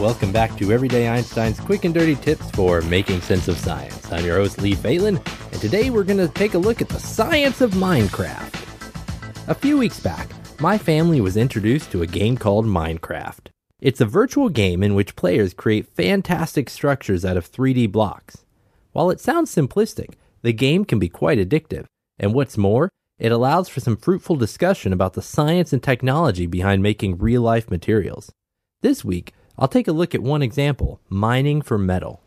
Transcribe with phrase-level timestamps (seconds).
[0.00, 4.12] Welcome back to Everyday Einstein's quick and dirty tips for making sense of science.
[4.12, 7.00] I'm your host, Lee Falin, and today we're going to take a look at the
[7.00, 9.48] science of Minecraft.
[9.48, 10.28] A few weeks back,
[10.60, 13.48] my family was introduced to a game called Minecraft.
[13.80, 18.44] It's a virtual game in which players create fantastic structures out of 3D blocks.
[18.92, 21.86] While it sounds simplistic, the game can be quite addictive,
[22.20, 22.88] and what's more,
[23.18, 27.68] it allows for some fruitful discussion about the science and technology behind making real life
[27.68, 28.30] materials.
[28.80, 32.22] This week, I'll take a look at one example mining for metal.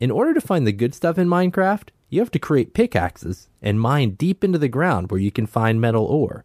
[0.00, 3.80] In order to find the good stuff in Minecraft, you have to create pickaxes and
[3.80, 6.44] mine deep into the ground where you can find metal ore.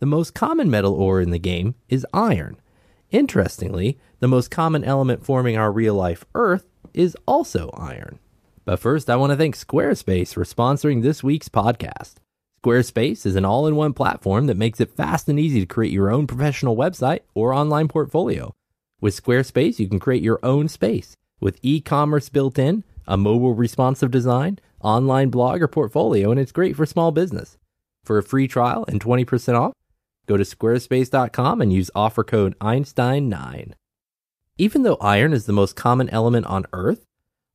[0.00, 2.56] The most common metal ore in the game is iron.
[3.10, 8.18] Interestingly, the most common element forming our real life Earth is also iron.
[8.64, 12.14] But first, I want to thank Squarespace for sponsoring this week's podcast.
[12.64, 15.92] Squarespace is an all in one platform that makes it fast and easy to create
[15.92, 18.54] your own professional website or online portfolio.
[19.00, 23.54] With Squarespace, you can create your own space with e commerce built in, a mobile
[23.54, 27.58] responsive design, online blog, or portfolio, and it's great for small business.
[28.04, 29.72] For a free trial and 20% off,
[30.26, 33.72] go to squarespace.com and use offer code Einstein9.
[34.56, 37.04] Even though iron is the most common element on Earth,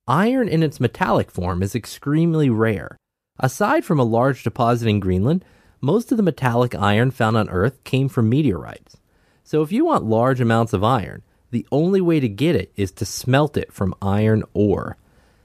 [0.08, 2.98] iron in its metallic form is extremely rare.
[3.40, 5.46] Aside from a large deposit in Greenland,
[5.82, 8.98] most of the metallic iron found on Earth came from meteorites.
[9.44, 12.92] So if you want large amounts of iron, the only way to get it is
[12.94, 14.98] to smelt it from iron ore.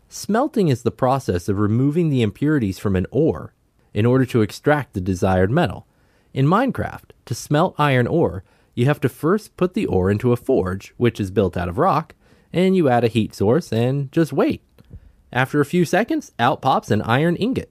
[0.09, 3.55] Smelting is the process of removing the impurities from an ore
[3.93, 5.87] in order to extract the desired metal.
[6.33, 8.45] In Minecraft, to smelt iron ore,
[8.75, 11.79] you have to first put the ore into a forge, which is built out of
[11.79, 12.15] rock,
[12.53, 14.63] and you add a heat source and just wait.
[15.33, 17.71] After a few seconds, out pops an iron ingot.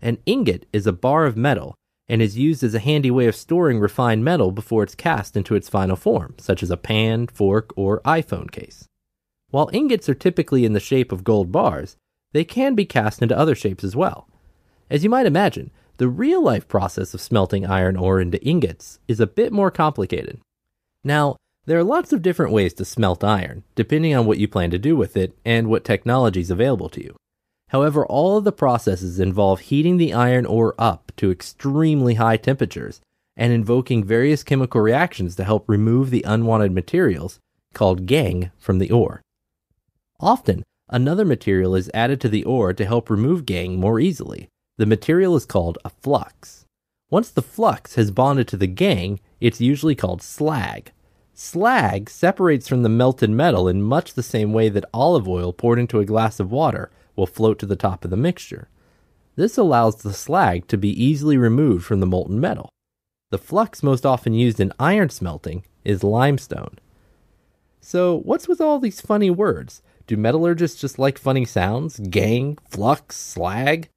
[0.00, 1.74] An ingot is a bar of metal
[2.10, 5.54] and is used as a handy way of storing refined metal before it's cast into
[5.54, 8.84] its final form, such as a pan, fork, or iPhone case.
[9.50, 11.96] While ingots are typically in the shape of gold bars,
[12.32, 14.28] they can be cast into other shapes as well.
[14.90, 19.20] As you might imagine, the real life process of smelting iron ore into ingots is
[19.20, 20.40] a bit more complicated.
[21.04, 24.72] Now, there are lots of different ways to smelt iron, depending on what you plan
[24.72, 27.14] to do with it and what technology is available to you.
[27.70, 33.00] However, all of the processes involve heating the iron ore up to extremely high temperatures
[33.36, 37.38] and invoking various chemical reactions to help remove the unwanted materials,
[37.72, 39.22] called gangue, from the ore.
[40.18, 44.48] Often, another material is added to the ore to help remove gangue more easily.
[44.76, 46.64] The material is called a flux.
[47.08, 50.90] Once the flux has bonded to the gangue, it's usually called slag.
[51.34, 55.78] Slag separates from the melted metal in much the same way that olive oil poured
[55.78, 58.70] into a glass of water will float to the top of the mixture.
[59.36, 62.70] This allows the slag to be easily removed from the molten metal.
[63.30, 66.78] The flux most often used in iron smelting is limestone.
[67.82, 69.82] So, what's with all these funny words?
[70.06, 72.00] Do metallurgists just like funny sounds?
[72.00, 73.90] Gangue, flux, slag?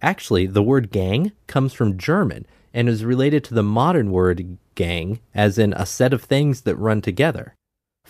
[0.00, 5.18] Actually, the word gangue comes from German and is related to the modern word gang,
[5.34, 7.56] as in a set of things that run together.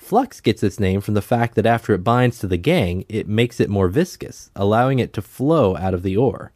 [0.01, 3.29] Flux gets its name from the fact that after it binds to the gangue, it
[3.29, 6.51] makes it more viscous, allowing it to flow out of the ore.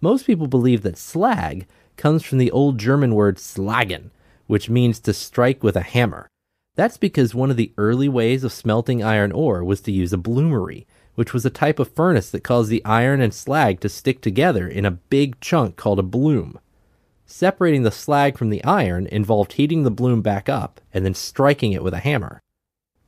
[0.00, 1.66] Most people believe that slag
[1.96, 4.10] comes from the old German word slagen,
[4.48, 6.26] which means to strike with a hammer.
[6.74, 10.18] That's because one of the early ways of smelting iron ore was to use a
[10.18, 14.20] bloomery, which was a type of furnace that caused the iron and slag to stick
[14.20, 16.58] together in a big chunk called a bloom.
[17.24, 21.72] Separating the slag from the iron involved heating the bloom back up and then striking
[21.72, 22.40] it with a hammer.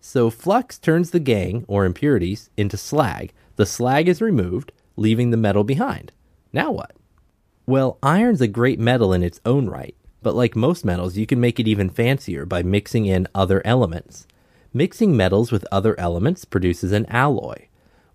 [0.08, 3.32] So flux turns the gangue, or impurities, into slag.
[3.56, 6.12] The slag is removed, leaving the metal behind.
[6.52, 6.92] Now what?
[7.66, 11.40] Well, iron's a great metal in its own right, but like most metals, you can
[11.40, 14.28] make it even fancier by mixing in other elements.
[14.72, 17.66] Mixing metals with other elements produces an alloy.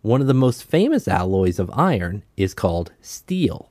[0.02, 3.70] One of the most famous alloys of iron is called steel,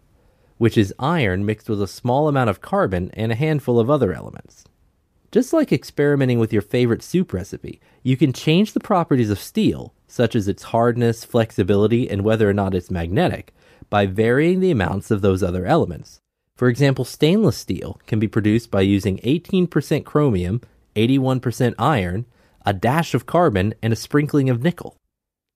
[0.58, 4.12] which is iron mixed with a small amount of carbon and a handful of other
[4.12, 4.67] elements.
[5.32, 9.94] Just like experimenting with your favorite soup recipe, you can change the properties of steel
[10.09, 13.55] such as its hardness, flexibility, and whether or not it's magnetic,
[13.88, 16.19] by varying the amounts of those other elements.
[16.56, 20.62] For example, stainless steel can be produced by using 18% chromium,
[20.97, 22.27] 81% iron,
[22.67, 24.97] a dash of carbon, and a sprinkling of nickel.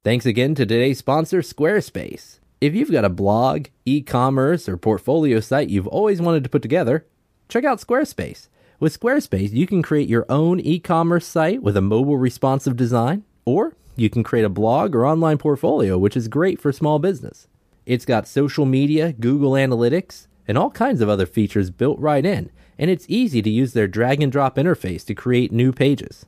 [0.04, 2.38] Thanks again to today's sponsor, Squarespace.
[2.60, 6.62] If you've got a blog, e commerce, or portfolio site you've always wanted to put
[6.62, 7.06] together,
[7.48, 8.46] check out Squarespace.
[8.80, 13.24] With Squarespace, you can create your own e commerce site with a mobile responsive design,
[13.44, 17.46] or you can create a blog or online portfolio, which is great for small business.
[17.86, 22.50] It's got social media, Google Analytics, and all kinds of other features built right in,
[22.76, 26.26] and it's easy to use their drag and drop interface to create new pages.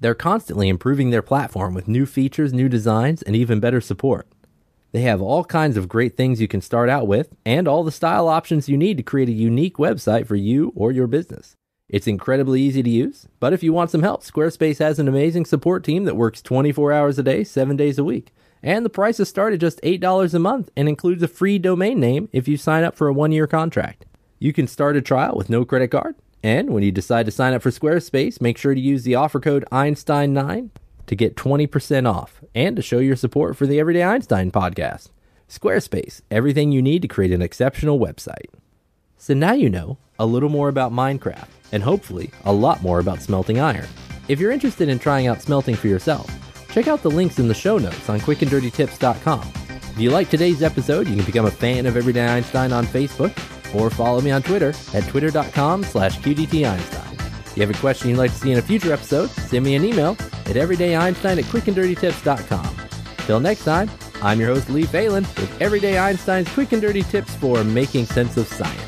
[0.00, 4.28] They're constantly improving their platform with new features, new designs, and even better support.
[4.92, 7.92] They have all kinds of great things you can start out with and all the
[7.92, 11.56] style options you need to create a unique website for you or your business.
[11.88, 15.46] It's incredibly easy to use, but if you want some help, Squarespace has an amazing
[15.46, 18.34] support team that works 24 hours a day, 7 days a week.
[18.62, 22.28] And the prices start at just $8 a month and includes a free domain name
[22.30, 24.04] if you sign up for a one year contract.
[24.38, 26.14] You can start a trial with no credit card.
[26.42, 29.40] And when you decide to sign up for Squarespace, make sure to use the offer
[29.40, 30.70] code Einstein9
[31.06, 35.08] to get 20% off and to show your support for the Everyday Einstein podcast.
[35.48, 38.50] Squarespace, everything you need to create an exceptional website.
[39.18, 43.20] So now you know a little more about Minecraft and hopefully a lot more about
[43.20, 43.88] smelting iron.
[44.28, 46.30] If you're interested in trying out smelting for yourself,
[46.70, 49.52] check out the links in the show notes on quickanddirtytips.com.
[49.70, 53.36] If you like today's episode, you can become a fan of Everyday Einstein on Facebook
[53.74, 57.12] or follow me on Twitter at twitter.com slash qdteinstein.
[57.46, 59.74] If you have a question you'd like to see in a future episode, send me
[59.74, 62.76] an email at everydayeinstein at quickanddirtytips.com.
[63.26, 63.90] Till next time,
[64.22, 68.36] I'm your host Lee Falin with Everyday Einstein's quick and dirty tips for making sense
[68.36, 68.87] of science.